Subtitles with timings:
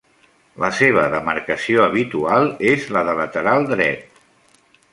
[0.61, 4.21] La seva demarcació habitual és la de lateral dret.